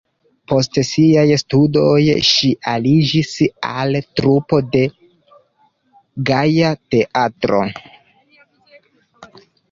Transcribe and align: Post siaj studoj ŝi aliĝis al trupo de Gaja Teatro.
Post 0.51 0.77
siaj 0.85 1.23
studoj 1.39 1.99
ŝi 2.29 2.47
aliĝis 2.71 3.33
al 3.81 3.97
trupo 4.19 4.59
de 4.75 4.81
Gaja 6.31 6.71
Teatro. 6.95 7.61